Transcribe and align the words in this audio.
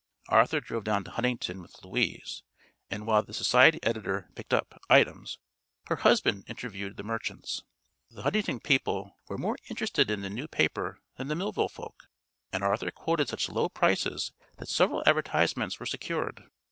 Arthur 0.29 0.59
drove 0.59 0.85
to 0.85 1.11
Huntingdon 1.11 1.61
with 1.61 1.85
Louise 1.85 2.41
and 2.89 3.05
while 3.05 3.21
the 3.21 3.35
society 3.35 3.77
editor 3.83 4.31
picked 4.33 4.51
up 4.51 4.81
items 4.89 5.37
her 5.89 5.97
husband 5.97 6.43
interviewed 6.47 6.97
the 6.97 7.03
merchants. 7.03 7.61
The 8.09 8.23
Huntingdon 8.23 8.61
people 8.61 9.15
were 9.27 9.37
more 9.37 9.57
interested 9.69 10.09
in 10.09 10.21
the 10.21 10.29
new 10.31 10.47
paper 10.47 10.99
than 11.17 11.27
the 11.27 11.35
Millville 11.35 11.69
folk, 11.69 12.09
and 12.51 12.63
Arthur 12.63 12.89
quoted 12.89 13.29
such 13.29 13.47
low 13.47 13.69
prices 13.69 14.31
that 14.57 14.69
several 14.69 15.03
advertisements 15.05 15.79
were 15.79 15.85
secured. 15.85 16.49